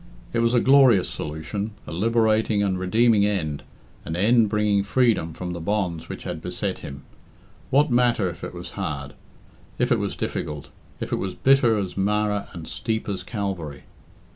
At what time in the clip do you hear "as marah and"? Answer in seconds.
11.77-12.67